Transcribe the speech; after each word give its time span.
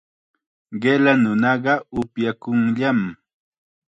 Qilla 0.81 1.13
nunaqa 1.23 1.73
upyakunllam. 1.99 2.99